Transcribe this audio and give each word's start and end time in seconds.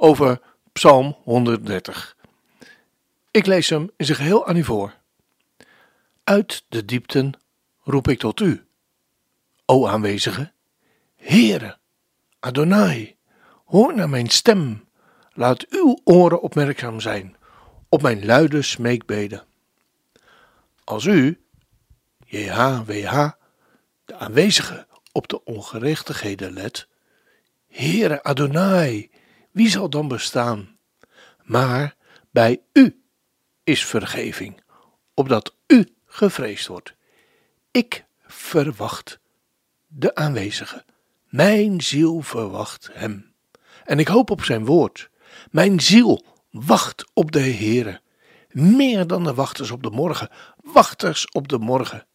over 0.00 0.40
Psalm 0.72 1.16
130. 1.22 2.16
Ik 3.30 3.46
lees 3.46 3.68
hem 3.68 3.90
in 3.96 4.04
zijn 4.04 4.18
geheel 4.18 4.46
aan 4.46 4.56
u 4.56 4.64
voor. 4.64 4.94
Uit 6.24 6.64
de 6.68 6.84
diepten 6.84 7.32
roep 7.82 8.08
ik 8.08 8.18
tot 8.18 8.40
u, 8.40 8.66
o 9.64 9.86
aanwezige, 9.86 10.52
Heere, 11.16 11.78
Adonai, 12.40 13.16
hoor 13.64 13.94
naar 13.94 14.08
mijn 14.08 14.28
stem, 14.28 14.88
laat 15.32 15.66
uw 15.68 15.98
oren 16.04 16.40
opmerkzaam 16.40 17.00
zijn 17.00 17.36
op 17.88 18.02
mijn 18.02 18.24
luide 18.24 18.62
smeekbeden. 18.62 19.44
Als 20.84 21.04
u, 21.04 21.40
JHWH, 22.24 23.30
de 24.04 24.14
aanwezige 24.14 24.86
op 25.12 25.28
de 25.28 25.44
ongerechtigheden 25.44 26.52
let, 26.52 26.88
Heere 27.68 28.22
Adonai, 28.22 29.10
wie 29.58 29.70
zal 29.70 29.90
dan 29.90 30.08
bestaan? 30.08 30.78
Maar 31.42 31.96
bij 32.30 32.62
u 32.72 33.02
is 33.64 33.84
vergeving, 33.84 34.62
opdat 35.14 35.54
u 35.66 35.94
gevreesd 36.06 36.66
wordt. 36.66 36.94
Ik 37.70 38.04
verwacht 38.26 39.18
de 39.86 40.14
aanwezige. 40.14 40.84
Mijn 41.28 41.80
ziel 41.80 42.20
verwacht 42.20 42.88
hem. 42.92 43.34
En 43.84 43.98
ik 43.98 44.08
hoop 44.08 44.30
op 44.30 44.44
zijn 44.44 44.64
woord. 44.64 45.10
Mijn 45.50 45.80
ziel 45.80 46.24
wacht 46.50 47.04
op 47.12 47.32
de 47.32 47.40
Heere. 47.40 48.00
Meer 48.48 49.06
dan 49.06 49.24
de 49.24 49.34
wachters 49.34 49.70
op 49.70 49.82
de 49.82 49.90
morgen, 49.90 50.30
wachters 50.56 51.30
op 51.30 51.48
de 51.48 51.58
morgen. 51.58 52.06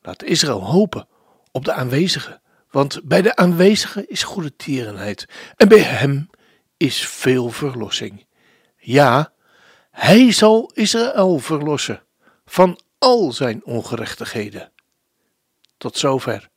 Laat 0.00 0.22
Israël 0.22 0.64
hopen 0.64 1.08
op 1.50 1.64
de 1.64 1.72
aanwezige, 1.72 2.40
want 2.72 3.00
bij 3.04 3.22
de 3.22 3.36
aanwezige 3.36 4.06
is 4.06 4.22
goede 4.22 4.56
tierenheid 4.56 5.28
en 5.56 5.68
bij 5.68 5.78
hem 5.78 6.30
is 6.76 7.06
veel 7.08 7.50
verlossing. 7.50 8.26
Ja, 8.76 9.32
hij 9.90 10.32
zal 10.32 10.70
Israël 10.74 11.38
verlossen 11.38 12.02
van 12.44 12.80
al 12.98 13.32
zijn 13.32 13.64
ongerechtigheden. 13.64 14.72
Tot 15.76 15.96
zover. 15.96 16.48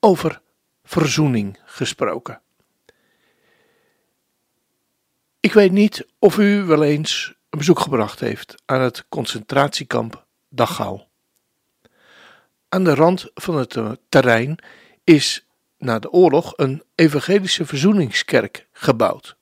Over 0.00 0.40
verzoening 0.84 1.58
gesproken. 1.64 2.40
Ik 5.40 5.52
weet 5.52 5.72
niet 5.72 6.06
of 6.18 6.38
u 6.38 6.62
wel 6.62 6.82
eens 6.82 7.34
een 7.50 7.58
bezoek 7.58 7.80
gebracht 7.80 8.20
heeft 8.20 8.62
aan 8.64 8.80
het 8.80 9.08
concentratiekamp 9.08 10.26
Dachau. 10.48 11.00
Aan 12.74 12.84
de 12.84 12.94
rand 12.94 13.30
van 13.34 13.56
het 13.56 13.76
eh, 13.76 13.92
terrein 14.08 14.58
is 15.04 15.46
na 15.78 15.98
de 15.98 16.10
oorlog 16.10 16.52
een 16.56 16.82
evangelische 16.94 17.66
verzoeningskerk 17.66 18.68
gebouwd. 18.72 19.36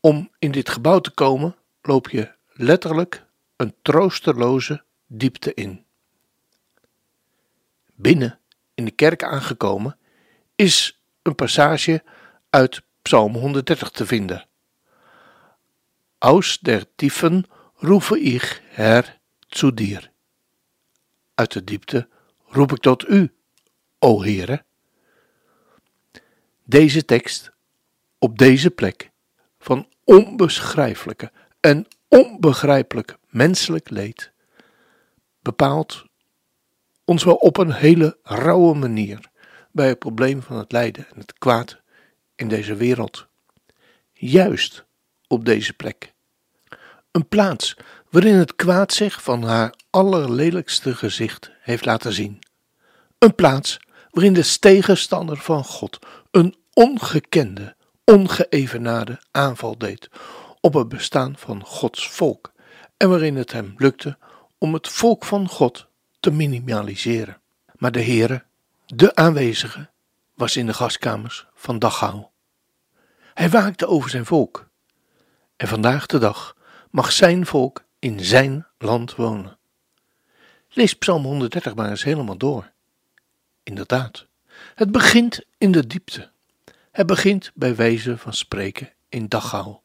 Om 0.00 0.30
in 0.38 0.50
dit 0.50 0.68
gebouw 0.68 0.98
te 0.98 1.10
komen 1.10 1.56
loop 1.82 2.10
je 2.10 2.34
letterlijk 2.52 3.26
een 3.56 3.74
troosteloze 3.82 4.84
diepte 5.06 5.54
in. 5.54 5.84
Binnen 7.94 8.38
in 8.74 8.84
de 8.84 8.90
kerk 8.90 9.22
aangekomen 9.22 9.98
is 10.54 11.02
een 11.22 11.34
passage 11.34 12.02
uit 12.50 12.82
Psalm 13.02 13.34
130 13.34 13.90
te 13.90 14.06
vinden. 14.06 14.46
Aus 16.18 16.58
der 16.60 16.86
Tiefen 16.96 17.46
rufe 17.74 18.20
ich 18.20 18.60
Herr 18.68 19.20
zu 19.48 19.74
dir. 19.74 20.11
Uit 21.42 21.52
de 21.52 21.64
diepte 21.64 22.08
roep 22.46 22.72
ik 22.72 22.78
tot 22.78 23.08
u, 23.08 23.32
o 23.98 24.22
Heere. 24.22 24.64
Deze 26.64 27.04
tekst 27.04 27.52
op 28.18 28.38
deze 28.38 28.70
plek 28.70 29.10
van 29.58 29.88
onbeschrijfelijke 30.04 31.32
en 31.60 31.86
onbegrijpelijk 32.08 33.16
menselijk 33.28 33.90
leed 33.90 34.32
bepaalt 35.40 36.04
ons 37.04 37.24
wel 37.24 37.36
op 37.36 37.56
een 37.56 37.72
hele 37.72 38.18
rauwe 38.22 38.74
manier 38.74 39.30
bij 39.72 39.88
het 39.88 39.98
probleem 39.98 40.42
van 40.42 40.56
het 40.56 40.72
lijden 40.72 41.06
en 41.08 41.18
het 41.18 41.38
kwaad 41.38 41.80
in 42.34 42.48
deze 42.48 42.74
wereld. 42.74 43.26
Juist 44.12 44.84
op 45.26 45.44
deze 45.44 45.72
plek. 45.72 46.12
Een 47.10 47.28
plaats 47.28 47.76
waarin 48.12 48.34
het 48.34 48.56
kwaad 48.56 48.92
zich 48.92 49.22
van 49.22 49.42
haar 49.42 49.74
allerlelijkste 49.90 50.94
gezicht 50.94 51.50
heeft 51.60 51.84
laten 51.84 52.12
zien. 52.12 52.38
Een 53.18 53.34
plaats 53.34 53.80
waarin 54.10 54.32
de 54.32 54.58
tegenstander 54.58 55.36
van 55.36 55.64
God 55.64 55.98
een 56.30 56.56
ongekende, 56.72 57.76
ongeëvenaarde 58.04 59.20
aanval 59.30 59.78
deed 59.78 60.10
op 60.60 60.74
het 60.74 60.88
bestaan 60.88 61.36
van 61.36 61.64
Gods 61.64 62.08
volk 62.08 62.52
en 62.96 63.08
waarin 63.08 63.36
het 63.36 63.52
hem 63.52 63.74
lukte 63.76 64.18
om 64.58 64.74
het 64.74 64.88
volk 64.88 65.24
van 65.24 65.48
God 65.48 65.86
te 66.20 66.30
minimaliseren. 66.30 67.40
Maar 67.76 67.92
de 67.92 68.02
Heere, 68.02 68.44
de 68.86 69.14
aanwezige, 69.14 69.90
was 70.34 70.56
in 70.56 70.66
de 70.66 70.74
gaskamers 70.74 71.46
van 71.54 71.78
Dachau. 71.78 72.26
Hij 73.34 73.50
waakte 73.50 73.86
over 73.86 74.10
zijn 74.10 74.26
volk. 74.26 74.68
En 75.56 75.68
vandaag 75.68 76.06
de 76.06 76.18
dag 76.18 76.56
mag 76.90 77.12
zijn 77.12 77.46
volk 77.46 77.84
in 78.02 78.20
zijn 78.20 78.66
land 78.78 79.14
wonen. 79.14 79.58
Lees 80.68 80.94
Psalm 80.94 81.24
130 81.24 81.74
maar 81.74 81.90
eens 81.90 82.04
helemaal 82.04 82.36
door. 82.36 82.72
Inderdaad, 83.62 84.26
het 84.74 84.92
begint 84.92 85.44
in 85.58 85.72
de 85.72 85.86
diepte. 85.86 86.30
Het 86.90 87.06
begint 87.06 87.50
bij 87.54 87.76
wijze 87.76 88.18
van 88.18 88.32
spreken 88.32 88.92
in 89.08 89.28
Dachau, 89.28 89.76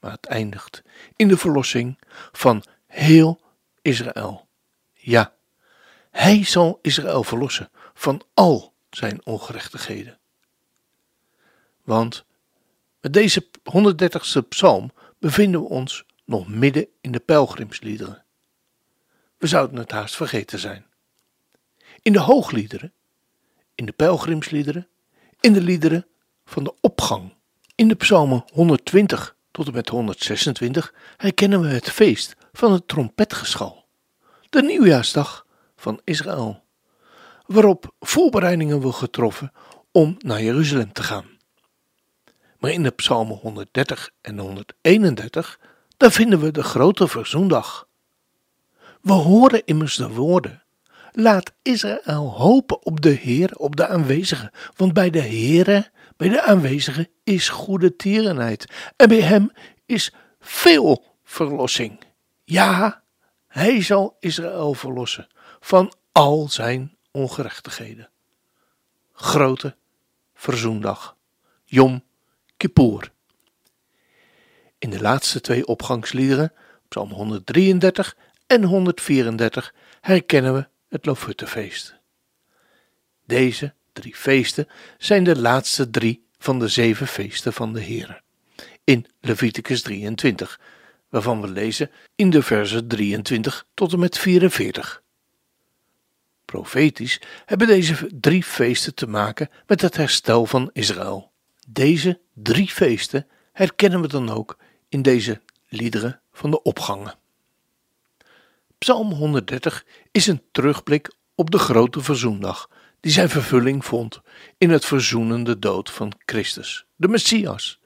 maar 0.00 0.10
het 0.10 0.26
eindigt 0.26 0.82
in 1.16 1.28
de 1.28 1.36
verlossing 1.36 1.98
van 2.32 2.64
heel 2.86 3.40
Israël. 3.82 4.48
Ja, 4.92 5.34
hij 6.10 6.44
zal 6.44 6.78
Israël 6.82 7.24
verlossen 7.24 7.70
van 7.94 8.22
al 8.34 8.74
zijn 8.90 9.26
ongerechtigheden. 9.26 10.18
Want 11.82 12.24
met 13.00 13.12
deze 13.12 13.46
130ste 13.46 14.48
psalm 14.48 14.92
bevinden 15.18 15.60
we 15.60 15.68
ons 15.68 16.04
nog 16.30 16.48
midden 16.48 16.86
in 17.00 17.12
de 17.12 17.20
pelgrimsliederen. 17.20 18.24
We 19.38 19.46
zouden 19.46 19.76
het 19.76 19.90
haast 19.90 20.16
vergeten 20.16 20.58
zijn. 20.58 20.86
In 22.02 22.12
de 22.12 22.18
hoogliederen, 22.18 22.92
in 23.74 23.86
de 23.86 23.92
pelgrimsliederen, 23.92 24.88
in 25.40 25.52
de 25.52 25.60
liederen 25.60 26.06
van 26.44 26.64
de 26.64 26.74
opgang, 26.80 27.34
in 27.74 27.88
de 27.88 27.94
psalmen 27.94 28.44
120 28.52 29.36
tot 29.50 29.66
en 29.66 29.72
met 29.72 29.88
126 29.88 30.94
herkennen 31.16 31.60
we 31.60 31.68
het 31.68 31.90
feest 31.90 32.36
van 32.52 32.72
het 32.72 32.88
trompetgeschal, 32.88 33.86
de 34.50 34.62
nieuwjaarsdag 34.62 35.46
van 35.76 36.00
Israël, 36.04 36.62
waarop 37.46 37.94
voorbereidingen 38.00 38.80
worden 38.80 39.00
getroffen 39.00 39.52
om 39.92 40.16
naar 40.18 40.42
Jeruzalem 40.42 40.92
te 40.92 41.02
gaan. 41.02 41.38
Maar 42.58 42.70
in 42.70 42.82
de 42.82 42.90
psalmen 42.90 43.36
130 43.36 44.10
en 44.20 44.38
131, 44.38 45.58
daar 46.00 46.12
vinden 46.12 46.40
we 46.40 46.50
de 46.50 46.62
grote 46.62 47.08
verzoendag. 47.08 47.88
We 49.00 49.12
horen 49.12 49.64
immers 49.64 49.96
de 49.96 50.08
woorden. 50.08 50.62
Laat 51.12 51.52
Israël 51.62 52.30
hopen 52.30 52.84
op 52.84 53.00
de 53.00 53.10
Heer, 53.10 53.56
op 53.56 53.76
de 53.76 53.86
aanwezige, 53.86 54.52
want 54.76 54.92
bij 54.92 55.10
de 55.10 55.20
Heere, 55.20 55.90
bij 56.16 56.28
de 56.28 56.42
aanwezige 56.42 57.10
is 57.24 57.48
goede 57.48 57.96
tierenheid 57.96 58.92
en 58.96 59.08
bij 59.08 59.20
hem 59.20 59.52
is 59.86 60.12
veel 60.40 61.04
verlossing. 61.24 62.00
Ja, 62.44 63.02
hij 63.46 63.82
zal 63.82 64.16
Israël 64.20 64.74
verlossen 64.74 65.28
van 65.60 65.92
al 66.12 66.48
zijn 66.48 66.96
ongerechtigheden. 67.10 68.10
Grote 69.12 69.76
verzoendag, 70.34 71.16
Yom 71.64 72.04
Kippur. 72.56 73.12
In 74.80 74.90
de 74.90 75.00
laatste 75.00 75.40
twee 75.40 75.66
opgangsliederen, 75.66 76.52
Psalm 76.88 77.10
133 77.10 78.16
en 78.46 78.64
134, 78.64 79.74
herkennen 80.00 80.54
we 80.54 80.68
het 80.88 81.06
Lofuttefeest. 81.06 81.94
Deze 83.26 83.74
drie 83.92 84.14
feesten 84.16 84.68
zijn 84.98 85.24
de 85.24 85.38
laatste 85.38 85.90
drie 85.90 86.26
van 86.38 86.58
de 86.58 86.68
zeven 86.68 87.06
feesten 87.06 87.52
van 87.52 87.72
de 87.72 87.80
Heer. 87.80 88.22
In 88.84 89.06
Leviticus 89.20 89.82
23, 89.82 90.60
waarvan 91.08 91.40
we 91.40 91.48
lezen 91.48 91.90
in 92.14 92.30
de 92.30 92.42
versen 92.42 92.88
23 92.88 93.66
tot 93.74 93.92
en 93.92 93.98
met 93.98 94.18
44. 94.18 95.02
Profetisch 96.44 97.20
hebben 97.44 97.66
deze 97.66 98.10
drie 98.20 98.42
feesten 98.42 98.94
te 98.94 99.06
maken 99.06 99.50
met 99.66 99.80
het 99.80 99.96
herstel 99.96 100.46
van 100.46 100.70
Israël. 100.72 101.30
Deze 101.68 102.20
drie 102.34 102.68
feesten 102.68 103.26
herkennen 103.52 104.00
we 104.00 104.08
dan 104.08 104.30
ook 104.30 104.58
in 104.90 105.02
deze 105.02 105.40
liederen 105.68 106.20
van 106.32 106.50
de 106.50 106.62
opgangen. 106.62 107.14
Psalm 108.78 109.12
130 109.12 109.84
is 110.10 110.26
een 110.26 110.42
terugblik 110.52 111.12
op 111.34 111.50
de 111.50 111.58
grote 111.58 112.00
verzoendag, 112.00 112.68
die 113.00 113.12
zijn 113.12 113.28
vervulling 113.28 113.84
vond 113.84 114.20
in 114.58 114.70
het 114.70 114.84
verzoenende 114.84 115.58
dood 115.58 115.90
van 115.90 116.12
Christus, 116.26 116.86
de 116.96 117.08
Messias, 117.08 117.80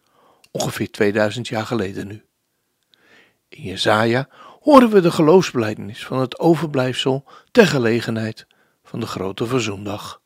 ongeveer 0.50 0.90
2000 0.90 1.48
jaar 1.48 1.66
geleden 1.66 2.06
nu. 2.06 2.24
In 3.48 3.62
Jesaja 3.62 4.28
horen 4.60 4.90
we 4.90 5.00
de 5.00 5.10
geloofsbelijdenis 5.10 6.06
van 6.06 6.18
het 6.18 6.38
overblijfsel 6.38 7.24
ter 7.50 7.66
gelegenheid 7.66 8.46
van 8.84 9.00
de 9.00 9.06
grote 9.06 9.46
verzoendag. 9.46 10.20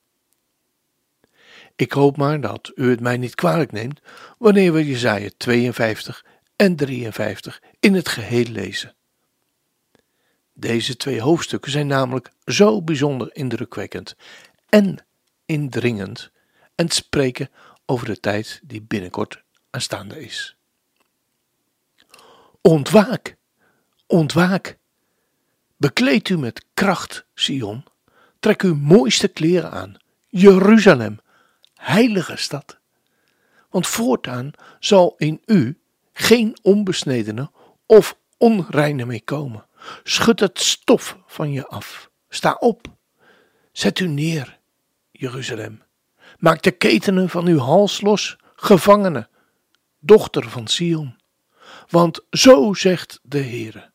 Ik 1.76 1.92
hoop 1.92 2.16
maar 2.16 2.40
dat 2.40 2.72
u 2.74 2.90
het 2.90 3.00
mij 3.00 3.16
niet 3.16 3.34
kwalijk 3.34 3.72
neemt 3.72 4.00
wanneer 4.38 4.72
we 4.72 4.86
Jesaja 4.86 5.28
52 5.36 6.24
en 6.58 6.76
53 6.76 7.62
in 7.80 7.94
het 7.94 8.08
geheel 8.08 8.44
lezen. 8.44 8.94
Deze 10.52 10.96
twee 10.96 11.20
hoofdstukken 11.20 11.70
zijn 11.70 11.86
namelijk 11.86 12.30
zo 12.44 12.82
bijzonder 12.82 13.34
indrukwekkend 13.34 14.16
en 14.68 15.06
indringend 15.46 16.30
en 16.74 16.88
spreken 16.88 17.50
over 17.86 18.06
de 18.06 18.20
tijd 18.20 18.60
die 18.62 18.82
binnenkort 18.82 19.42
aanstaande 19.70 20.24
is. 20.24 20.56
Ontwaak, 22.60 23.36
ontwaak. 24.06 24.78
Bekleed 25.76 26.28
u 26.28 26.38
met 26.38 26.64
kracht, 26.74 27.26
Sion. 27.34 27.84
Trek 28.40 28.62
uw 28.62 28.74
mooiste 28.74 29.28
kleren 29.28 29.70
aan, 29.70 29.96
Jeruzalem, 30.28 31.18
heilige 31.74 32.36
stad. 32.36 32.78
Want 33.70 33.86
voortaan 33.86 34.50
zal 34.80 35.14
in 35.16 35.42
u 35.46 35.78
geen 36.20 36.58
onbesnedene 36.62 37.50
of 37.86 38.18
onreine 38.36 39.04
mee 39.04 39.22
komen. 39.24 39.66
Schud 40.02 40.40
het 40.40 40.60
stof 40.60 41.18
van 41.26 41.52
je 41.52 41.66
af. 41.66 42.10
Sta 42.28 42.56
op. 42.60 42.86
Zet 43.72 43.98
u 43.98 44.06
neer, 44.06 44.58
Jeruzalem. 45.10 45.82
Maak 46.38 46.62
de 46.62 46.70
ketenen 46.70 47.28
van 47.28 47.46
uw 47.46 47.58
hals 47.58 48.00
los, 48.00 48.36
gevangene, 48.54 49.28
dochter 49.98 50.48
van 50.48 50.66
Sion. 50.66 51.16
Want 51.88 52.20
zo 52.30 52.74
zegt 52.74 53.18
de 53.22 53.42
Heere: 53.42 53.90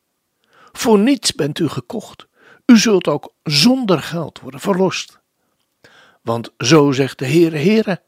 Voor 0.72 1.00
niets 1.00 1.34
bent 1.34 1.60
u 1.60 1.68
gekocht. 1.68 2.28
U 2.66 2.78
zult 2.78 3.08
ook 3.08 3.34
zonder 3.44 4.00
geld 4.00 4.40
worden 4.40 4.60
verlost. 4.60 5.20
Want 6.22 6.50
zo 6.58 6.92
zegt 6.92 7.20
de 7.20 7.28
Heere, 7.28 7.58
Heere: 7.58 8.02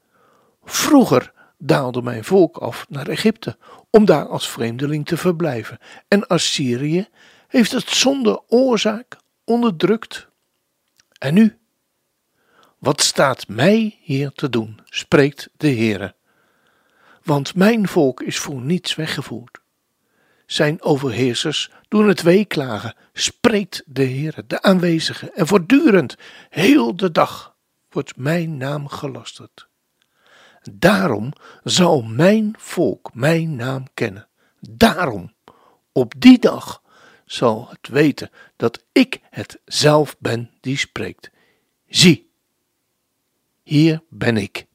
Vroeger 0.64 1.34
daalde 1.58 2.02
mijn 2.02 2.24
volk 2.24 2.58
af 2.58 2.86
naar 2.90 3.08
Egypte 3.08 3.58
om 3.96 4.06
daar 4.06 4.28
als 4.28 4.50
vreemdeling 4.50 5.06
te 5.06 5.18
verblijven. 5.18 5.80
En 6.08 6.28
Assyrië 6.28 7.08
heeft 7.48 7.72
het 7.72 7.90
zonder 7.90 8.40
oorzaak 8.48 9.18
onderdrukt. 9.44 10.28
En 11.18 11.34
nu? 11.34 11.58
Wat 12.80 13.02
staat 13.02 13.48
mij 13.48 14.00
hier 14.02 14.32
te 14.32 14.50
doen, 14.50 14.80
spreekt 14.86 15.50
de 15.58 15.68
Heere. 15.68 16.16
Want 17.24 17.56
mijn 17.56 17.88
volk 17.88 18.22
is 18.22 18.38
voor 18.38 18.62
niets 18.62 18.96
weggevoerd. 18.96 19.60
Zijn 20.46 20.82
overheersers 20.82 21.72
doen 21.88 22.08
het 22.08 22.22
weeklagen, 22.22 22.96
spreekt 23.14 23.84
de 23.86 24.06
Heere, 24.06 24.44
de 24.48 24.62
aanwezige, 24.62 25.32
en 25.32 25.48
voortdurend, 25.48 26.16
heel 26.50 26.96
de 26.96 27.12
dag, 27.12 27.56
wordt 27.90 28.18
mijn 28.18 28.58
naam 28.58 28.88
gelasterd. 28.88 29.68
Daarom 30.72 31.34
zal 31.64 32.02
mijn 32.02 32.56
volk 32.58 33.14
mijn 33.14 33.56
naam 33.56 33.88
kennen. 33.94 34.28
Daarom, 34.60 35.34
op 35.92 36.14
die 36.18 36.40
dag, 36.40 36.82
zal 37.26 37.68
het 37.70 37.88
weten 37.88 38.30
dat 38.56 38.84
ik 38.92 39.20
het 39.30 39.60
zelf 39.66 40.16
ben 40.20 40.52
die 40.62 40.78
spreekt. 40.78 41.32
Zie, 41.88 42.30
hier 43.64 44.02
ben 44.10 44.38
ik. 44.38 44.66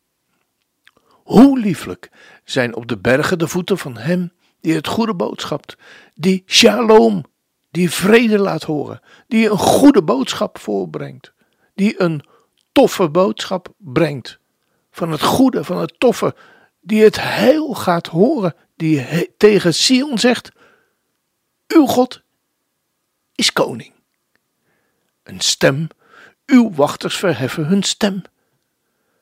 Hoe 1.09 1.59
lieflijk 1.59 2.11
zijn 2.45 2.75
op 2.77 2.87
de 2.87 2.99
bergen 2.99 3.39
de 3.39 3.49
voeten 3.49 3.79
van 3.79 3.97
hem 3.97 4.33
die 4.61 4.75
het 4.75 4.87
goede 4.87 5.15
boodschap, 5.15 5.75
die 6.15 6.43
shalom, 6.47 7.25
die 7.71 7.91
vrede 7.91 8.39
laat 8.39 8.63
horen, 8.63 9.01
die 9.29 9.51
een 9.51 9.59
goede 9.59 10.03
boodschap 10.03 10.59
voorbrengt, 10.59 11.33
die 11.75 12.01
een 12.01 12.23
toffe 12.73 13.09
boodschap 13.09 13.75
brengt, 13.77 14.40
van 15.01 15.11
het 15.11 15.23
goede, 15.23 15.65
van 15.65 15.79
het 15.79 15.95
toffe, 15.99 16.35
die 16.81 17.03
het 17.03 17.21
heil 17.21 17.75
gaat 17.75 18.07
horen, 18.07 18.55
die 18.77 19.35
tegen 19.37 19.75
Sion 19.75 20.19
zegt, 20.19 20.51
uw 21.69 21.87
God 21.87 22.23
is 23.35 23.53
koning. 23.53 23.93
Een 25.23 25.41
stem, 25.41 25.89
uw 26.47 26.73
wachters 26.75 27.17
verheffen 27.17 27.67
hun 27.67 27.83
stem. 27.83 28.23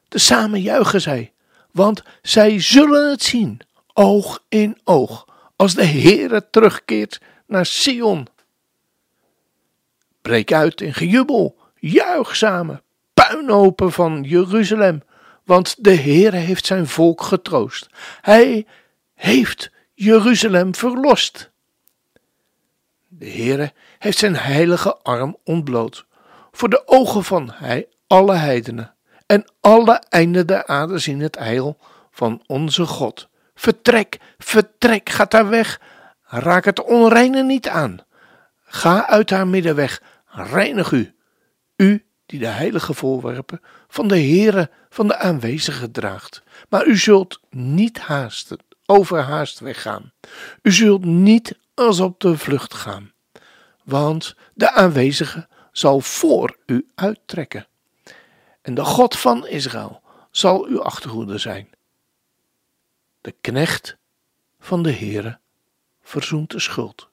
Tezamen 0.08 0.60
juichen 0.60 1.00
zij, 1.00 1.32
want 1.72 2.02
zij 2.22 2.60
zullen 2.60 3.10
het 3.10 3.22
zien, 3.22 3.60
oog 3.92 4.44
in 4.48 4.78
oog, 4.84 5.26
als 5.56 5.74
de 5.74 5.84
Heere 5.84 6.50
terugkeert 6.50 7.20
naar 7.46 7.66
Sion. 7.66 8.26
Breek 10.22 10.52
uit 10.52 10.80
in 10.80 10.94
gejubel, 10.94 11.56
juich 11.74 12.36
samen, 12.36 12.82
puinhopen 13.14 13.92
van 13.92 14.22
Jeruzalem, 14.22 15.02
want 15.48 15.84
de 15.84 15.94
Heere 15.94 16.36
heeft 16.36 16.66
zijn 16.66 16.86
volk 16.86 17.22
getroost. 17.22 17.86
Hij 18.20 18.66
heeft 19.14 19.70
Jeruzalem 19.94 20.74
verlost. 20.74 21.50
De 23.08 23.30
Heere 23.30 23.72
heeft 23.98 24.18
zijn 24.18 24.36
heilige 24.36 24.96
arm 24.96 25.36
ontbloot 25.44 26.06
voor 26.52 26.68
de 26.68 26.82
ogen 26.86 27.24
van 27.24 27.50
hij 27.54 27.88
alle 28.06 28.34
heidenen 28.34 28.94
en 29.26 29.44
alle 29.60 30.02
einden 30.08 30.46
der 30.46 30.66
aarde 30.66 30.98
zien 30.98 31.20
het 31.20 31.38
heil 31.38 31.78
van 32.10 32.42
onze 32.46 32.86
God. 32.86 33.28
Vertrek, 33.54 34.18
vertrek, 34.38 35.08
ga 35.08 35.24
daar 35.24 35.48
weg, 35.48 35.80
raak 36.22 36.64
het 36.64 36.82
onreine 36.82 37.42
niet 37.42 37.68
aan. 37.68 37.98
Ga 38.64 39.06
uit 39.06 39.30
haar 39.30 39.46
midden 39.46 39.74
weg, 39.74 40.02
reinig 40.26 40.92
u, 40.92 41.14
u 41.76 42.07
die 42.28 42.38
de 42.38 42.46
heilige 42.46 42.94
voorwerpen 42.94 43.60
van 43.88 44.08
de 44.08 44.18
Heere 44.18 44.70
van 44.88 45.08
de 45.08 45.18
aanwezigen 45.18 45.90
draagt. 45.90 46.42
Maar 46.68 46.86
u 46.86 46.96
zult 46.96 47.40
niet 47.50 47.98
haasten, 47.98 48.58
overhaast 48.86 49.58
weggaan. 49.58 50.12
U 50.62 50.72
zult 50.72 51.04
niet 51.04 51.58
als 51.74 52.00
op 52.00 52.20
de 52.20 52.38
vlucht 52.38 52.74
gaan, 52.74 53.12
want 53.84 54.34
de 54.54 54.72
aanwezige 54.72 55.48
zal 55.72 56.00
voor 56.00 56.56
u 56.66 56.88
uittrekken. 56.94 57.66
En 58.62 58.74
de 58.74 58.84
God 58.84 59.18
van 59.18 59.46
Israël 59.46 60.02
zal 60.30 60.66
uw 60.66 60.82
achterhoede 60.82 61.38
zijn. 61.38 61.70
De 63.20 63.34
knecht 63.40 63.96
van 64.60 64.82
de 64.82 64.92
Heere 64.92 65.38
verzoent 66.02 66.50
de 66.50 66.60
schuld. 66.60 67.08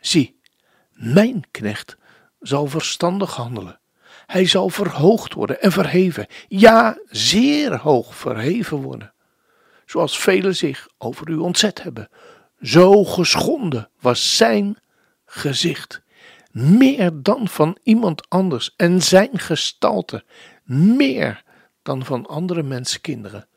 Zie, 0.00 0.40
mijn 0.92 1.44
knecht 1.50 1.96
zal 2.40 2.66
verstandig 2.66 3.34
handelen. 3.34 3.79
Hij 4.30 4.46
zal 4.46 4.68
verhoogd 4.68 5.34
worden 5.34 5.60
en 5.60 5.72
verheven, 5.72 6.26
ja, 6.48 6.98
zeer 7.08 7.76
hoog 7.76 8.14
verheven 8.14 8.76
worden. 8.76 9.12
Zoals 9.86 10.18
velen 10.18 10.56
zich 10.56 10.88
over 10.98 11.28
u 11.28 11.36
ontzet 11.36 11.82
hebben, 11.82 12.08
zo 12.60 13.04
geschonden 13.04 13.90
was 14.00 14.36
zijn 14.36 14.76
gezicht, 15.24 16.02
meer 16.52 17.10
dan 17.22 17.48
van 17.48 17.78
iemand 17.82 18.28
anders 18.28 18.74
en 18.76 19.02
zijn 19.02 19.38
gestalte, 19.38 20.24
meer 20.64 21.42
dan 21.82 22.04
van 22.04 22.26
andere 22.26 22.62
mensenkinderen. 22.62 23.48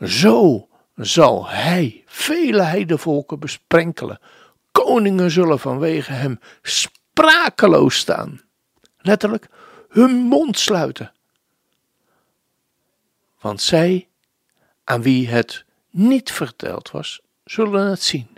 Zo 0.00 0.68
zal 0.94 1.48
hij 1.48 2.02
vele 2.06 2.62
heidevolken 2.62 3.38
besprenkelen. 3.38 4.20
Koningen 4.72 5.30
zullen 5.30 5.58
vanwege 5.58 6.12
hem 6.12 6.38
sprakeloos 6.62 7.96
staan. 7.96 8.40
Letterlijk, 8.98 9.48
hun 9.94 10.14
mond 10.14 10.58
sluiten. 10.58 11.12
Want 13.40 13.60
zij, 13.60 14.08
aan 14.84 15.02
wie 15.02 15.28
het 15.28 15.64
niet 15.90 16.32
verteld 16.32 16.90
was, 16.90 17.20
zullen 17.44 17.86
het 17.86 18.02
zien. 18.02 18.28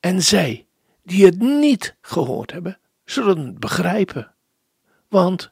En 0.00 0.22
zij, 0.22 0.66
die 1.02 1.24
het 1.24 1.38
niet 1.38 1.94
gehoord 2.00 2.52
hebben, 2.52 2.78
zullen 3.04 3.38
het 3.38 3.58
begrijpen. 3.58 4.34
Want 5.08 5.50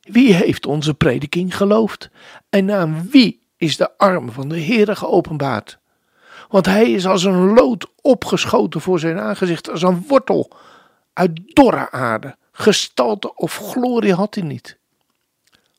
wie 0.00 0.34
heeft 0.34 0.66
onze 0.66 0.94
prediking 0.94 1.56
geloofd? 1.56 2.10
En 2.48 2.70
aan 2.72 3.08
wie 3.10 3.42
is 3.56 3.76
de 3.76 3.98
arm 3.98 4.32
van 4.32 4.48
de 4.48 4.60
Heere 4.60 4.96
geopenbaard. 4.96 5.78
Want 6.48 6.66
hij 6.66 6.90
is 6.90 7.06
als 7.06 7.24
een 7.24 7.52
lood 7.52 7.86
opgeschoten 8.00 8.80
voor 8.80 8.98
zijn 8.98 9.18
aangezicht, 9.18 9.70
als 9.70 9.82
een 9.82 10.04
wortel 10.08 10.50
uit 11.12 11.40
dorre 11.54 11.90
aarde. 11.90 12.36
Gestalte 12.56 13.34
of 13.34 13.56
glorie 13.56 14.14
had 14.14 14.34
hij 14.34 14.44
niet. 14.44 14.78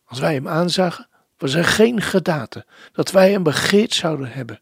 Als 0.05 0.19
wij 0.19 0.33
hem 0.33 0.47
aanzagen, 0.47 1.07
was 1.37 1.53
er 1.53 1.65
geen 1.65 2.01
gedate 2.01 2.65
dat 2.91 3.11
wij 3.11 3.31
hem 3.31 3.43
begeerd 3.43 3.93
zouden 3.93 4.31
hebben. 4.31 4.61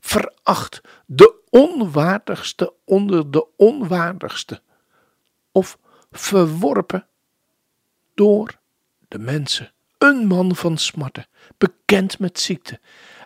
Veracht, 0.00 0.80
de 1.06 1.40
onwaardigste 1.50 2.74
onder 2.84 3.30
de 3.30 3.46
onwaardigste. 3.56 4.62
Of 5.52 5.78
verworpen 6.10 7.06
door 8.14 8.58
de 9.08 9.18
mensen. 9.18 9.72
Een 9.98 10.26
man 10.26 10.56
van 10.56 10.78
smarten, 10.78 11.26
bekend 11.58 12.18
met 12.18 12.40
ziekte. 12.40 12.80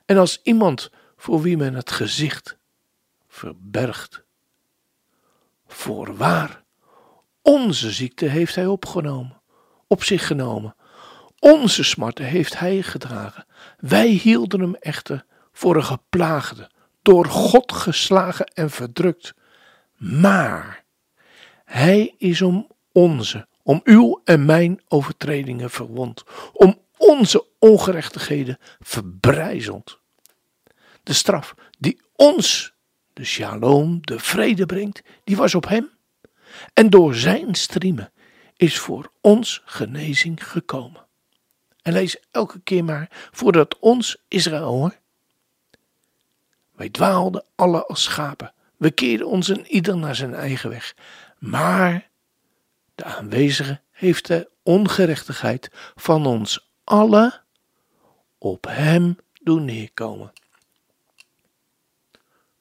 En 0.06 0.16
als 0.16 0.40
iemand 0.42 0.90
voor 1.16 1.40
wie 1.40 1.56
men 1.56 1.74
het 1.74 1.90
gezicht 1.90 2.56
verbergt. 3.28 4.22
Voorwaar, 5.66 6.64
onze 7.46 7.90
ziekte 7.90 8.26
heeft 8.26 8.54
hij 8.54 8.66
opgenomen, 8.66 9.40
op 9.86 10.04
zich 10.04 10.26
genomen. 10.26 10.74
Onze 11.38 11.84
smarten 11.84 12.24
heeft 12.24 12.58
hij 12.58 12.82
gedragen. 12.82 13.46
Wij 13.78 14.08
hielden 14.08 14.60
hem 14.60 14.74
echter 14.74 15.24
voor 15.52 15.76
een 15.76 15.84
geplaagde, 15.84 16.70
door 17.02 17.26
God 17.26 17.72
geslagen 17.72 18.46
en 18.46 18.70
verdrukt. 18.70 19.34
Maar 19.96 20.84
hij 21.64 22.14
is 22.18 22.42
om 22.42 22.70
onze, 22.92 23.46
om 23.62 23.80
uw 23.84 24.20
en 24.24 24.44
mijn 24.44 24.80
overtredingen 24.88 25.70
verwond, 25.70 26.24
om 26.52 26.80
onze 26.96 27.44
ongerechtigheden 27.58 28.58
verbrijzeld. 28.80 30.00
De 31.02 31.12
straf 31.12 31.54
die 31.78 32.00
ons, 32.12 32.74
de 33.12 33.24
shalom, 33.24 33.98
de 34.00 34.18
vrede 34.18 34.66
brengt, 34.66 35.02
die 35.24 35.36
was 35.36 35.54
op 35.54 35.68
hem. 35.68 35.95
En 36.72 36.90
door 36.90 37.14
zijn 37.14 37.54
striemen 37.54 38.12
is 38.56 38.78
voor 38.78 39.12
ons 39.20 39.62
genezing 39.64 40.48
gekomen. 40.48 41.06
En 41.82 41.92
lees 41.92 42.16
elke 42.30 42.60
keer 42.60 42.84
maar 42.84 43.28
voordat 43.30 43.78
ons 43.78 44.16
Israël 44.28 44.72
hoor. 44.72 44.96
Wij 46.72 46.88
dwaalden 46.88 47.44
alle 47.54 47.86
als 47.86 48.02
schapen. 48.02 48.52
We 48.76 48.90
keerden 48.90 49.26
ons 49.26 49.48
en 49.48 49.66
ieder 49.66 49.96
naar 49.96 50.14
zijn 50.14 50.34
eigen 50.34 50.70
weg. 50.70 50.94
Maar 51.38 52.08
de 52.94 53.04
aanwezige 53.04 53.80
heeft 53.90 54.26
de 54.26 54.50
ongerechtigheid 54.62 55.70
van 55.94 56.26
ons 56.26 56.70
allen 56.84 57.42
op 58.38 58.66
hem 58.68 59.16
doen 59.42 59.64
neerkomen. 59.64 60.32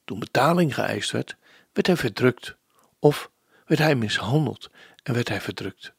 Toen 0.06 0.20
betaling 0.20 0.74
geëist 0.74 1.12
werd, 1.12 1.36
werd 1.74 1.88
hij 1.88 1.98
verdrukt, 1.98 2.56
of 3.00 3.32
werd 3.66 3.82
hij 3.82 3.96
mishandeld 3.96 4.70
en 5.04 5.14
werd 5.14 5.30
hij 5.30 5.42
verdrukt. 5.42 5.94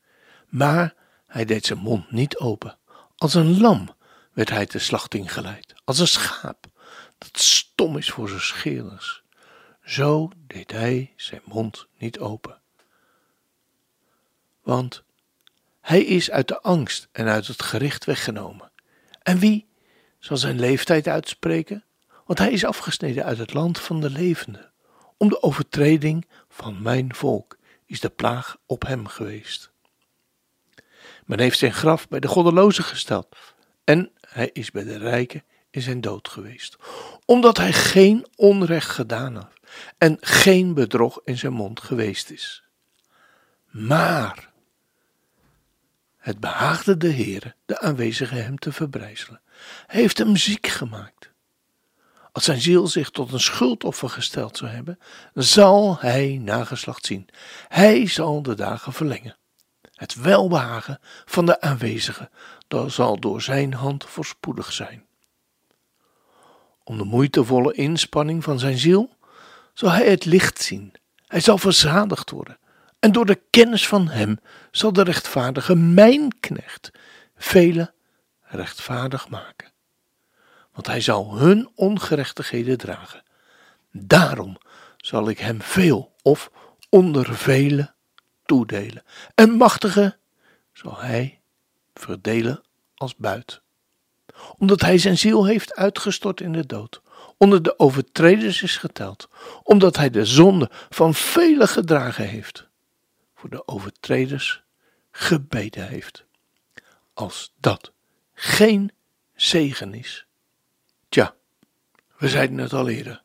Maar 0.48 0.94
hij 1.26 1.44
deed 1.44 1.66
zijn 1.66 1.78
mond 1.78 2.10
niet 2.10 2.36
open. 2.36 2.78
Als 3.16 3.34
een 3.34 3.60
lam 3.60 3.94
werd 4.32 4.50
hij 4.50 4.66
te 4.66 4.78
slachting 4.78 5.32
geleid, 5.32 5.74
als 5.84 5.98
een 5.98 6.08
schaap 6.08 6.66
dat 7.18 7.38
stom 7.38 7.96
is 7.96 8.10
voor 8.10 8.28
zijn 8.28 8.40
scheerders. 8.40 9.22
Zo 9.84 10.30
deed 10.46 10.70
hij 10.70 11.12
zijn 11.16 11.42
mond 11.44 11.86
niet 11.98 12.18
open. 12.18 12.60
Want 14.62 15.02
hij 15.80 16.04
is 16.04 16.30
uit 16.30 16.48
de 16.48 16.60
angst 16.60 17.08
en 17.12 17.26
uit 17.26 17.46
het 17.46 17.62
gericht 17.62 18.04
weggenomen. 18.04 18.70
En 19.22 19.38
wie 19.38 19.68
zal 20.18 20.36
zijn 20.36 20.60
leeftijd 20.60 21.08
uitspreken? 21.08 21.84
Want 22.24 22.38
hij 22.38 22.52
is 22.52 22.64
afgesneden 22.64 23.24
uit 23.24 23.38
het 23.38 23.52
land 23.52 23.80
van 23.80 24.00
de 24.00 24.10
levenden. 24.10 24.72
Om 25.16 25.28
de 25.28 25.42
overtreding 25.42 26.26
van 26.56 26.82
mijn 26.82 27.14
volk 27.14 27.58
is 27.86 28.00
de 28.00 28.08
plaag 28.08 28.56
op 28.66 28.86
hem 28.86 29.06
geweest. 29.06 29.70
Men 31.24 31.40
heeft 31.40 31.58
zijn 31.58 31.72
graf 31.72 32.08
bij 32.08 32.20
de 32.20 32.28
goddelozen 32.28 32.84
gesteld 32.84 33.36
en 33.84 34.12
hij 34.20 34.50
is 34.52 34.70
bij 34.70 34.84
de 34.84 34.98
rijken 34.98 35.44
in 35.70 35.82
zijn 35.82 36.00
dood 36.00 36.28
geweest, 36.28 36.76
omdat 37.24 37.56
hij 37.56 37.72
geen 37.72 38.26
onrecht 38.36 38.90
gedaan 38.90 39.34
heeft 39.34 39.60
en 39.98 40.16
geen 40.20 40.74
bedrog 40.74 41.20
in 41.24 41.38
zijn 41.38 41.52
mond 41.52 41.80
geweest 41.80 42.30
is. 42.30 42.64
Maar 43.70 44.52
het 46.16 46.40
behaagde 46.40 46.96
de 46.96 47.12
Heere 47.12 47.54
de 47.66 47.80
aanwezige 47.80 48.34
hem 48.34 48.58
te 48.58 48.72
verbrijzelen. 48.72 49.40
Hij 49.86 50.00
heeft 50.00 50.18
hem 50.18 50.36
ziek 50.36 50.66
gemaakt. 50.66 51.34
Als 52.36 52.44
zijn 52.44 52.60
ziel 52.60 52.86
zich 52.86 53.10
tot 53.10 53.32
een 53.32 53.40
schuldoffer 53.40 54.08
gesteld 54.08 54.56
zou 54.56 54.70
hebben, 54.70 54.98
zal 55.34 55.96
hij 56.00 56.40
nageslacht 56.42 57.06
zien. 57.06 57.28
Hij 57.68 58.06
zal 58.06 58.42
de 58.42 58.54
dagen 58.54 58.92
verlengen. 58.92 59.36
Het 59.94 60.14
welbehagen 60.14 61.00
van 61.24 61.46
de 61.46 61.60
aanwezige 61.60 62.30
zal 62.86 63.20
door 63.20 63.42
zijn 63.42 63.74
hand 63.74 64.04
voorspoedig 64.04 64.72
zijn. 64.72 65.06
Om 66.84 66.98
de 66.98 67.04
moeitevolle 67.04 67.72
inspanning 67.72 68.44
van 68.44 68.58
zijn 68.58 68.78
ziel 68.78 69.16
zal 69.74 69.90
hij 69.90 70.10
het 70.10 70.24
licht 70.24 70.62
zien. 70.62 70.92
Hij 71.26 71.40
zal 71.40 71.58
verzadigd 71.58 72.30
worden. 72.30 72.58
En 72.98 73.12
door 73.12 73.26
de 73.26 73.40
kennis 73.50 73.88
van 73.88 74.08
hem 74.08 74.38
zal 74.70 74.92
de 74.92 75.02
rechtvaardige 75.02 75.74
mijn 75.74 76.40
knecht 76.40 76.90
vele 77.36 77.92
rechtvaardig 78.42 79.28
maken. 79.28 79.74
Want 80.76 80.88
hij 80.88 81.00
zal 81.00 81.38
hun 81.38 81.70
ongerechtigheden 81.74 82.78
dragen. 82.78 83.22
Daarom 83.92 84.58
zal 84.96 85.28
ik 85.28 85.38
hem 85.38 85.62
veel 85.62 86.12
of 86.22 86.50
onder 86.88 87.34
vele 87.34 87.94
toedelen. 88.44 89.02
En 89.34 89.50
machtige 89.50 90.16
zal 90.72 90.96
hij 90.96 91.40
verdelen 91.94 92.62
als 92.94 93.16
buit. 93.16 93.60
Omdat 94.58 94.80
hij 94.80 94.98
zijn 94.98 95.18
ziel 95.18 95.44
heeft 95.44 95.74
uitgestort 95.74 96.40
in 96.40 96.52
de 96.52 96.66
dood, 96.66 97.00
onder 97.36 97.62
de 97.62 97.78
overtreders 97.78 98.62
is 98.62 98.76
geteld, 98.76 99.28
omdat 99.62 99.96
hij 99.96 100.10
de 100.10 100.24
zonde 100.24 100.70
van 100.90 101.14
velen 101.14 101.68
gedragen 101.68 102.28
heeft, 102.28 102.68
voor 103.34 103.50
de 103.50 103.68
overtreders 103.68 104.62
gebeden 105.10 105.88
heeft. 105.88 106.24
Als 107.14 107.52
dat 107.60 107.92
geen 108.34 108.92
zegen 109.34 109.94
is. 109.94 110.25
Tja, 111.08 111.34
we 112.16 112.28
zeiden 112.28 112.58
het 112.58 112.72
al 112.72 112.88
eerder. 112.88 113.22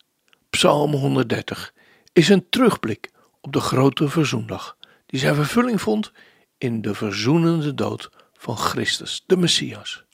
Psalm 0.49 0.93
130 0.93 1.73
is 2.13 2.29
een 2.29 2.49
terugblik 2.49 3.11
op 3.41 3.53
de 3.53 3.59
grote 3.59 4.09
verzoendag 4.09 4.77
die 5.05 5.19
zijn 5.19 5.35
vervulling 5.35 5.81
vond 5.81 6.11
in 6.57 6.81
de 6.81 6.95
verzoenende 6.95 7.73
dood 7.73 8.09
van 8.33 8.57
Christus, 8.57 9.23
de 9.25 9.37
Messias, 9.37 10.05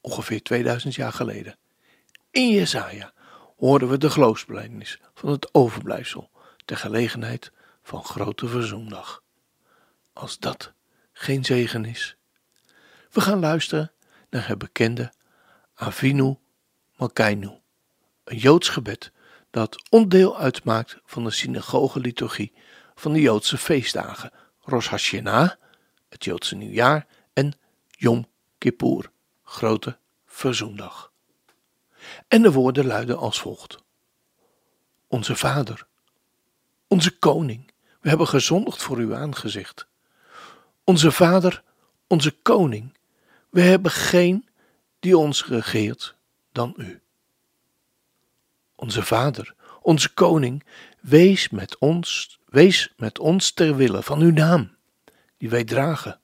ongeveer 0.00 0.42
2000 0.42 0.94
jaar 0.94 1.12
geleden. 1.12 1.56
In 2.30 2.50
Jesaja 2.50 3.12
hoorden 3.56 3.88
we 3.88 3.98
de 3.98 4.10
geloofsbelijdenis 4.10 5.00
van 5.14 5.28
het 5.28 5.54
overblijfsel 5.54 6.30
ter 6.64 6.76
gelegenheid 6.76 7.52
van 7.82 8.04
grote 8.04 8.48
verzoendag. 8.48 9.22
Als 10.12 10.38
dat 10.38 10.72
geen 11.12 11.44
zegen 11.44 11.84
is. 11.84 12.16
We 13.10 13.20
gaan 13.20 13.40
luisteren 13.40 13.92
naar 14.30 14.48
het 14.48 14.58
bekende 14.58 15.12
Avinu 15.74 16.36
Malkeinu, 16.96 17.50
een 18.24 18.36
Joods 18.36 18.68
gebed 18.68 19.12
dat 19.50 19.82
onderdeel 19.90 20.38
uitmaakt 20.38 20.98
van 21.04 21.24
de 21.24 21.30
synagoge-liturgie 21.30 22.52
van 22.94 23.12
de 23.12 23.20
Joodse 23.20 23.58
feestdagen 23.58 24.30
Rosh 24.60 24.88
Hashanah, 24.88 25.50
het 26.08 26.24
Joodse 26.24 26.54
nieuwjaar, 26.54 27.06
en 27.32 27.52
Yom 27.88 28.26
Kippur, 28.58 29.10
grote 29.44 29.98
verzoendag. 30.26 31.12
En 32.28 32.42
de 32.42 32.52
woorden 32.52 32.86
luiden 32.86 33.18
als 33.18 33.40
volgt: 33.40 33.78
Onze 35.06 35.36
Vader, 35.36 35.86
onze 36.88 37.18
Koning, 37.18 37.72
we 38.00 38.08
hebben 38.08 38.28
gezondigd 38.28 38.82
voor 38.82 38.96
uw 38.96 39.14
aangezicht. 39.14 39.86
Onze 40.84 41.12
Vader, 41.12 41.62
onze 42.06 42.30
Koning, 42.30 42.96
we 43.50 43.60
hebben 43.60 43.90
geen 43.90 44.48
die 44.98 45.18
ons 45.18 45.46
regeert 45.46 46.16
dan 46.54 46.74
u. 46.76 47.00
Onze 48.74 49.02
Vader, 49.02 49.54
onze 49.82 50.14
Koning, 50.14 50.64
wees 51.00 51.48
met 51.48 51.78
ons 51.78 52.38
Wees 52.54 52.92
met 52.96 53.18
ons 53.18 53.52
ter 53.52 53.76
wille 53.76 54.02
van 54.02 54.20
uw 54.20 54.32
naam, 54.32 54.76
die 55.38 55.50
wij 55.50 55.64
dragen. 55.64 56.20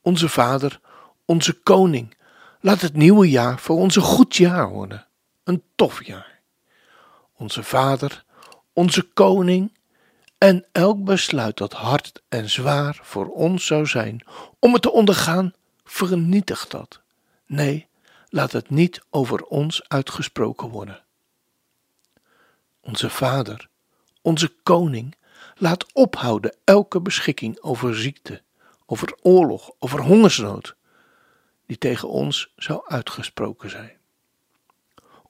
Onze 0.00 0.28
Vader, 0.28 0.80
onze 1.24 1.52
Koning, 1.52 2.16
laat 2.60 2.80
het 2.80 2.94
nieuwe 2.96 3.30
jaar 3.30 3.58
voor 3.58 3.78
ons 3.78 3.96
een 3.96 4.02
goed 4.02 4.36
jaar 4.36 4.68
worden, 4.68 5.06
een 5.44 5.62
tof 5.74 6.04
jaar. 6.04 6.40
Onze 7.36 7.62
Vader, 7.62 8.24
onze 8.72 9.02
Koning, 9.02 9.76
en 10.38 10.66
elk 10.72 11.04
besluit 11.04 11.56
dat 11.56 11.72
hard 11.72 12.22
en 12.28 12.50
zwaar 12.50 12.98
voor 13.02 13.26
ons 13.26 13.66
zou 13.66 13.86
zijn 13.86 14.24
om 14.58 14.72
het 14.72 14.82
te 14.82 14.92
ondergaan, 14.92 15.52
vernietigt 15.84 16.70
dat. 16.70 17.00
Nee, 17.46 17.86
laat 18.34 18.52
het 18.52 18.70
niet 18.70 19.00
over 19.10 19.44
ons 19.44 19.88
uitgesproken 19.88 20.68
worden. 20.68 21.04
Onze 22.80 23.10
Vader, 23.10 23.68
onze 24.22 24.54
Koning, 24.62 25.14
laat 25.54 25.92
ophouden 25.92 26.56
elke 26.64 27.00
beschikking 27.00 27.60
over 27.60 27.96
ziekte, 27.96 28.42
over 28.86 29.18
oorlog, 29.22 29.70
over 29.78 30.00
hongersnood, 30.00 30.76
die 31.66 31.78
tegen 31.78 32.08
ons 32.08 32.52
zou 32.56 32.82
uitgesproken 32.86 33.70
zijn. 33.70 33.96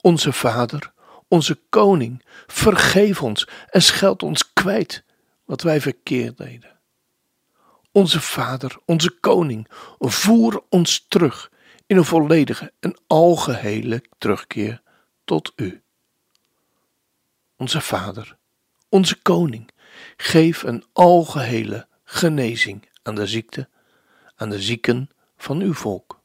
Onze 0.00 0.32
Vader, 0.32 0.92
onze 1.28 1.61
Koning, 1.68 2.25
vergeef 2.46 3.23
ons 3.23 3.49
en 3.70 3.82
scheld 3.82 4.23
ons 4.23 4.52
kwijt 4.52 5.04
wat 5.44 5.62
wij 5.62 5.80
verkeerd 5.80 6.37
deden. 6.37 6.78
Onze 7.92 8.20
Vader, 8.20 8.76
onze 8.84 9.11
Koning, 9.11 9.66
voer 9.99 10.62
ons 10.68 11.06
terug 11.08 11.52
in 11.86 11.96
een 11.96 12.04
volledige 12.04 12.72
en 12.80 12.98
algehele 13.06 14.02
terugkeer 14.18 14.82
tot 15.24 15.52
U. 15.56 15.82
Onze 17.56 17.80
Vader, 17.80 18.36
onze 18.88 19.22
Koning, 19.22 19.70
geef 20.16 20.62
een 20.62 20.84
algehele 20.92 21.86
genezing 22.04 22.88
aan 23.02 23.14
de 23.14 23.26
ziekte, 23.26 23.68
aan 24.36 24.50
de 24.50 24.60
zieken 24.60 25.10
van 25.36 25.60
uw 25.60 25.74
volk. 25.74 26.22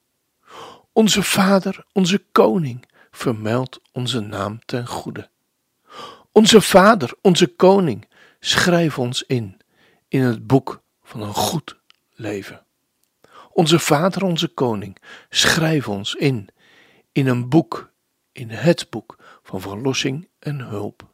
Onze 0.94 1.24
Vader, 1.24 1.86
onze 1.92 2.24
Koning, 2.32 2.86
vermeld 3.12 3.82
onze 3.92 4.20
naam 4.20 4.60
ten 4.66 4.88
goede. 4.88 5.30
Onze 6.32 6.62
Vader, 6.62 7.14
onze 7.22 7.48
Koning, 7.48 8.08
schrijf 8.40 9.00
ons 9.00 9.24
in, 9.24 9.60
in 10.08 10.22
het 10.22 10.48
boek 10.48 10.82
van 11.04 11.22
een 11.22 11.34
goed 11.34 11.80
leven. 12.14 12.66
Onze 13.60 13.80
Vader, 13.80 14.24
onze 14.24 14.48
Koning, 14.48 14.98
schrijf 15.30 15.88
ons 15.88 16.16
in, 16.16 16.50
in 17.12 17.28
een 17.28 17.50
boek, 17.50 17.92
in 18.32 18.50
het 18.50 18.88
boek 18.90 19.18
van 19.44 19.62
verlossing 19.62 20.28
en 20.40 20.60
hulp. 20.60 21.08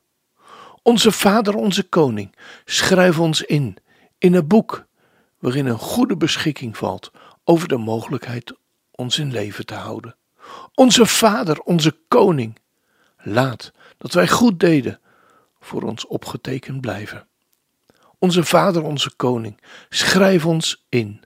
Onze 0.82 1.12
Vader, 1.12 1.56
onze 1.56 1.84
Koning, 1.84 2.36
schrijf 2.66 3.20
ons 3.20 3.42
in, 3.42 3.78
in 4.18 4.34
een 4.34 4.48
boek 4.48 4.86
waarin 5.40 5.66
een 5.66 5.78
goede 5.78 6.18
beschikking 6.18 6.78
valt 6.78 7.12
over 7.44 7.68
de 7.68 7.78
mogelijkheid 7.78 8.54
ons 8.92 9.20
in 9.20 9.32
leven 9.32 9.66
te 9.66 9.76
houden. 9.76 10.16
Onze 10.74 11.06
Vader, 11.06 11.60
onze 11.60 11.98
Koning, 12.08 12.60
laat 13.18 13.72
dat 13.98 14.14
wij 14.14 14.28
goed 14.28 14.60
deden 14.60 15.00
voor 15.60 15.82
ons 15.82 16.08
opgetekend 16.08 16.82
blijven. 16.82 17.28
Onze 18.20 18.44
Vader, 18.44 18.84
onze 18.84 19.16
Koning, 19.16 19.62
schrijf 19.90 20.46
ons 20.46 20.86
in, 20.90 21.26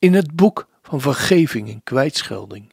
in 0.00 0.14
het 0.14 0.36
boek 0.36 0.68
van 0.82 1.00
vergeving 1.00 1.68
en 1.68 1.82
kwijtschelding. 1.82 2.72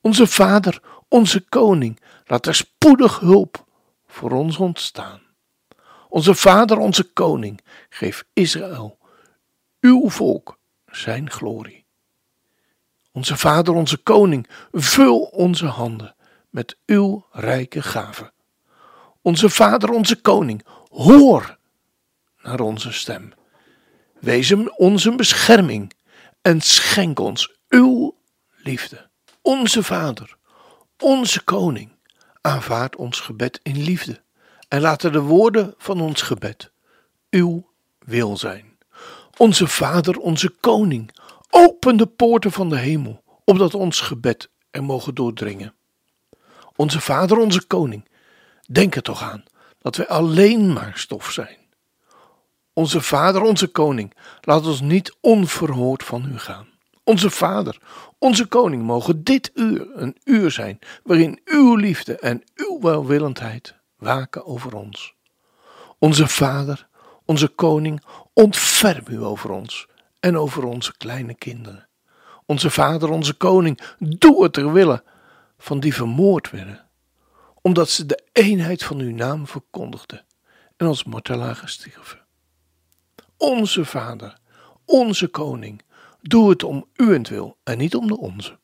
Onze 0.00 0.26
Vader, 0.26 0.82
onze 1.08 1.40
Koning, 1.48 2.00
laat 2.26 2.46
er 2.46 2.54
spoedig 2.54 3.20
hulp 3.20 3.64
voor 4.06 4.30
ons 4.30 4.56
ontstaan. 4.56 5.20
Onze 6.08 6.34
Vader, 6.34 6.78
onze 6.78 7.12
Koning, 7.12 7.60
geef 7.88 8.24
Israël, 8.32 8.98
uw 9.80 10.10
volk, 10.10 10.58
zijn 10.86 11.30
glorie. 11.30 11.84
Onze 13.12 13.36
Vader, 13.36 13.74
onze 13.74 13.96
Koning, 13.96 14.48
vul 14.72 15.20
onze 15.20 15.66
handen 15.66 16.14
met 16.50 16.78
uw 16.86 17.26
rijke 17.30 17.82
gaven. 17.82 18.32
Onze 19.22 19.50
Vader, 19.50 19.90
onze 19.90 20.20
Koning, 20.20 20.64
hoor 20.88 21.58
naar 22.42 22.60
onze 22.60 22.92
stem. 22.92 23.32
Wees 24.20 24.48
hem 24.48 24.68
ons 24.68 25.04
een 25.04 25.16
bescherming 25.16 25.92
en 26.48 26.60
schenk 26.60 27.18
ons 27.18 27.52
uw 27.68 28.16
liefde. 28.56 29.08
Onze 29.42 29.82
Vader, 29.82 30.36
onze 30.98 31.44
Koning, 31.44 31.92
aanvaard 32.40 32.96
ons 32.96 33.20
gebed 33.20 33.60
in 33.62 33.82
liefde 33.82 34.22
en 34.68 34.80
laten 34.80 35.12
de 35.12 35.20
woorden 35.20 35.74
van 35.78 36.00
ons 36.00 36.22
gebed 36.22 36.70
uw 37.30 37.70
wil 37.98 38.36
zijn. 38.36 38.78
Onze 39.36 39.66
Vader, 39.66 40.16
onze 40.16 40.54
Koning, 40.60 41.10
open 41.50 41.96
de 41.96 42.06
poorten 42.06 42.52
van 42.52 42.68
de 42.68 42.78
hemel, 42.78 43.22
opdat 43.44 43.74
ons 43.74 44.00
gebed 44.00 44.50
er 44.70 44.84
mogen 44.84 45.14
doordringen. 45.14 45.74
Onze 46.76 47.00
Vader, 47.00 47.38
onze 47.38 47.66
Koning, 47.66 48.08
denk 48.70 48.94
er 48.94 49.02
toch 49.02 49.22
aan 49.22 49.44
dat 49.78 49.96
wij 49.96 50.08
alleen 50.08 50.72
maar 50.72 50.92
stof 50.94 51.30
zijn. 51.30 51.67
Onze 52.78 53.00
Vader, 53.00 53.42
onze 53.42 53.66
Koning, 53.68 54.14
laat 54.40 54.66
ons 54.66 54.80
niet 54.80 55.16
onverhoord 55.20 56.04
van 56.04 56.24
u 56.32 56.38
gaan. 56.38 56.66
Onze 57.04 57.30
Vader, 57.30 57.78
onze 58.18 58.46
Koning, 58.46 58.82
mogen 58.82 59.24
dit 59.24 59.50
uur 59.54 59.88
een 59.94 60.16
uur 60.24 60.50
zijn 60.50 60.78
waarin 61.02 61.40
uw 61.44 61.74
liefde 61.74 62.18
en 62.18 62.42
uw 62.54 62.80
welwillendheid 62.80 63.74
waken 63.96 64.46
over 64.46 64.74
ons. 64.74 65.14
Onze 65.98 66.28
Vader, 66.28 66.88
onze 67.24 67.48
Koning, 67.48 68.02
ontferm 68.32 69.04
u 69.08 69.22
over 69.22 69.50
ons 69.50 69.86
en 70.20 70.36
over 70.36 70.64
onze 70.64 70.96
kleine 70.96 71.34
kinderen. 71.34 71.88
Onze 72.46 72.70
Vader, 72.70 73.10
onze 73.10 73.34
Koning, 73.34 73.80
doe 73.98 74.42
het 74.42 74.52
ter 74.52 74.72
wille 74.72 75.04
van 75.56 75.80
die 75.80 75.94
vermoord 75.94 76.50
werden, 76.50 76.86
omdat 77.62 77.88
ze 77.88 78.06
de 78.06 78.24
eenheid 78.32 78.84
van 78.84 78.98
uw 78.98 79.14
naam 79.14 79.46
verkondigden 79.46 80.24
en 80.76 80.86
als 80.86 81.04
martelaar 81.04 81.56
gestorven. 81.56 82.26
Onze 83.38 83.84
Vader, 83.84 84.38
onze 84.84 85.28
Koning, 85.28 85.82
doe 86.20 86.50
het 86.50 86.62
om 86.62 86.86
uwentwil 86.96 87.56
en 87.64 87.78
niet 87.78 87.94
om 87.94 88.06
de 88.06 88.18
onze. 88.18 88.58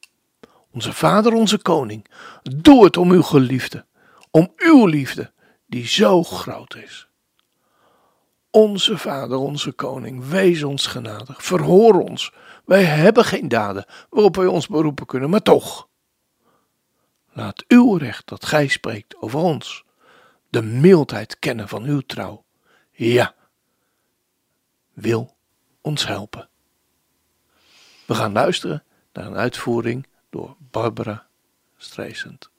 Onze 0.70 0.92
Vader, 0.92 1.32
onze 1.32 1.58
Koning, 1.58 2.06
doe 2.42 2.84
het 2.84 2.96
om 2.96 3.10
uw 3.10 3.22
geliefde, 3.22 3.86
om 4.30 4.52
uw 4.56 4.86
liefde, 4.86 5.32
die 5.66 5.86
zo 5.86 6.22
groot 6.22 6.74
is. 6.74 7.08
Onze 8.50 8.98
Vader, 8.98 9.36
onze 9.36 9.72
Koning, 9.72 10.28
wees 10.28 10.62
ons 10.62 10.86
genadig, 10.86 11.44
verhoor 11.44 12.00
ons. 12.00 12.32
Wij 12.64 12.84
hebben 12.84 13.24
geen 13.24 13.48
daden 13.48 13.86
waarop 14.10 14.36
wij 14.36 14.46
ons 14.46 14.66
beroepen 14.66 15.06
kunnen, 15.06 15.30
maar 15.30 15.42
toch. 15.42 15.88
Laat 17.32 17.64
uw 17.68 17.96
recht 17.96 18.28
dat 18.28 18.46
gij 18.46 18.68
spreekt 18.68 19.16
over 19.22 19.38
ons, 19.38 19.84
de 20.50 20.62
mildheid 20.62 21.38
kennen 21.38 21.68
van 21.68 21.84
uw 21.84 22.00
trouw. 22.00 22.44
Ja, 22.90 23.34
wil 24.94 25.36
ons 25.80 26.06
helpen. 26.06 26.48
We 28.06 28.14
gaan 28.14 28.32
luisteren 28.32 28.84
naar 29.12 29.26
een 29.26 29.36
uitvoering 29.36 30.06
door 30.30 30.56
Barbara 30.70 31.26
Streisand. 31.76 32.50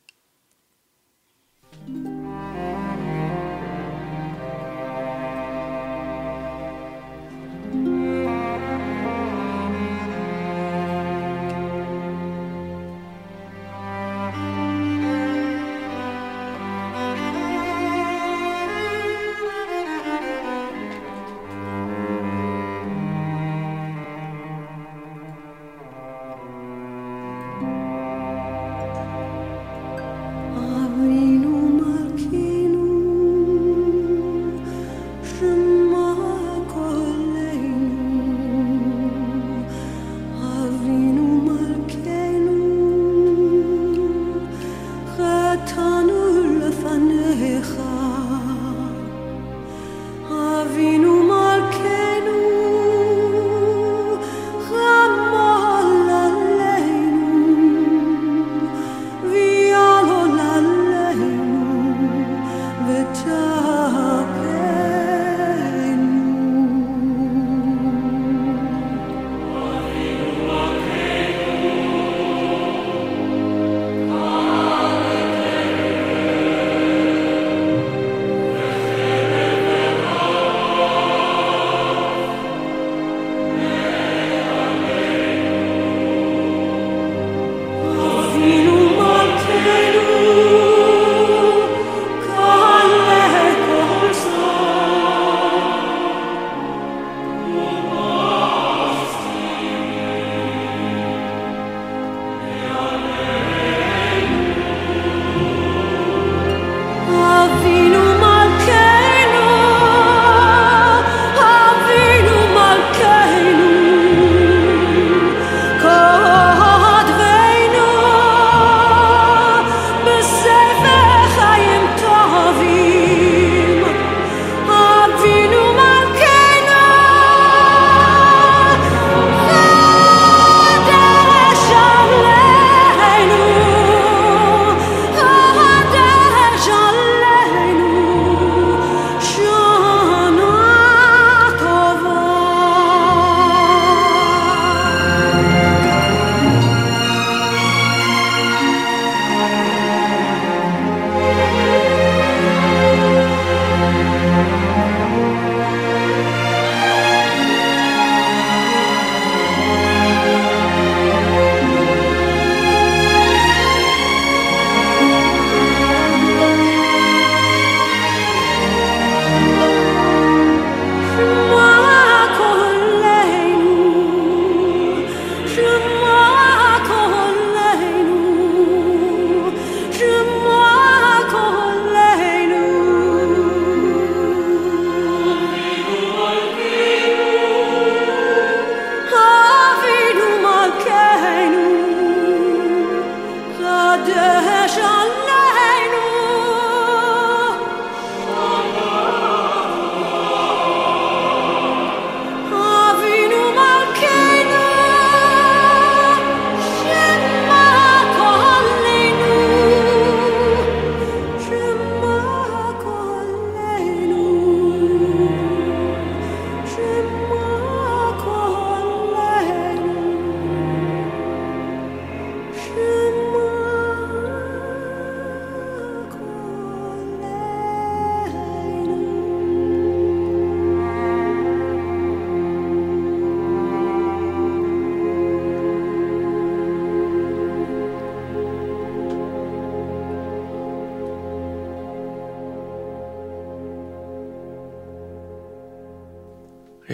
from 35.46 35.85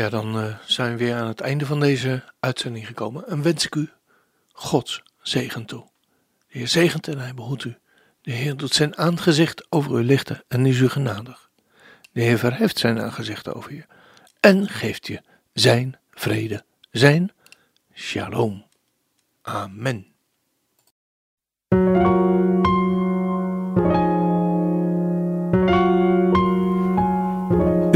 Ja, 0.01 0.09
dan 0.09 0.37
uh, 0.37 0.55
zijn 0.65 0.91
we 0.91 0.97
weer 0.97 1.15
aan 1.15 1.27
het 1.27 1.41
einde 1.41 1.65
van 1.65 1.79
deze 1.79 2.23
uitzending 2.39 2.87
gekomen. 2.87 3.27
En 3.27 3.41
wens 3.41 3.65
ik 3.65 3.75
u 3.75 3.89
Gods 4.51 5.03
zegen 5.21 5.65
toe. 5.65 5.89
De 6.47 6.57
Heer 6.57 6.67
zegent 6.67 7.07
en 7.07 7.19
hij 7.19 7.33
behoedt 7.33 7.63
u. 7.63 7.77
De 8.21 8.31
Heer 8.31 8.57
doet 8.57 8.73
zijn 8.73 8.97
aangezicht 8.97 9.65
over 9.69 9.99
u 9.99 10.03
lichten 10.03 10.43
en 10.47 10.65
is 10.65 10.79
u 10.79 10.89
genadig. 10.89 11.49
De 12.11 12.21
Heer 12.21 12.37
verheft 12.37 12.77
zijn 12.77 13.01
aangezicht 13.01 13.53
over 13.53 13.73
je 13.73 13.85
en 14.39 14.67
geeft 14.69 15.07
je 15.07 15.21
zijn 15.53 15.99
vrede, 16.11 16.63
zijn 16.91 17.31
shalom. 17.93 18.65
Amen. 19.41 20.05